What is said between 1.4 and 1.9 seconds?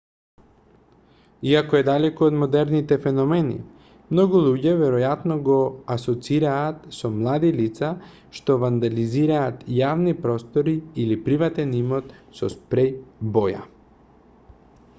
иако е